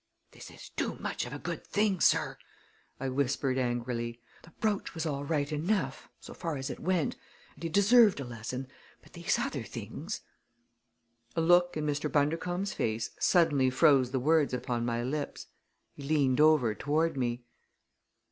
[0.31, 2.35] "This is too much of a good thing, sir,"
[2.99, 4.19] I whispered angrily.
[4.41, 7.15] "The brooch was all right enough, so far as it went,
[7.53, 8.67] and he deserved a lesson;
[9.03, 10.21] but these other things"
[11.35, 12.11] A look in Mr.
[12.11, 15.45] Bundercombe's face suddenly froze the words upon my lips.
[15.93, 17.43] He leaned over toward me.